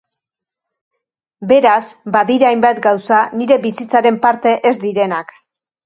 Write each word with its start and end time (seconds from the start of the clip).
Beraz, 1.51 1.59
badira 2.17 2.49
hainbat 2.55 2.83
gauza 2.89 3.23
nire 3.39 3.61
bizitzaren 3.71 4.23
parte 4.29 4.59
ez 4.73 4.77
direnak. 4.93 5.41